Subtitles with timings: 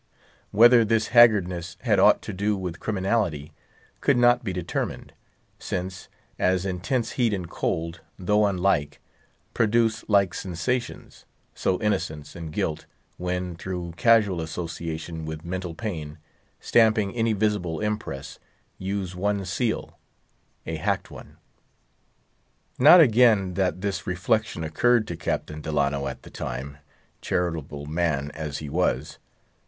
[0.49, 3.53] Whether this haggardness had aught to do with criminality,
[3.99, 5.13] could not be determined;
[5.59, 8.99] since, as intense heat and cold, though unlike,
[9.53, 12.87] produce like sensations, so innocence and guilt,
[13.17, 16.17] when, through casual association with mental pain,
[16.59, 18.39] stamping any visible impress,
[18.79, 21.37] use one seal—a hacked one.
[22.79, 26.79] Not again that this reflection occurred to Captain Delano at the time,
[27.21, 29.19] charitable man as he was.